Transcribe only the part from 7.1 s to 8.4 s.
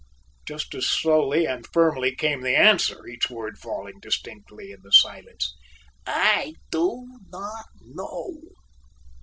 not know."